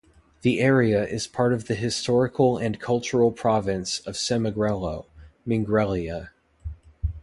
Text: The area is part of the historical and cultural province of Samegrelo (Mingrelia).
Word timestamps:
The 0.41 0.61
area 0.61 1.05
is 1.05 1.27
part 1.27 1.53
of 1.53 1.67
the 1.67 1.75
historical 1.75 2.57
and 2.57 2.79
cultural 2.79 3.31
province 3.31 3.99
of 3.99 4.15
Samegrelo 4.15 5.05
(Mingrelia). 5.47 6.29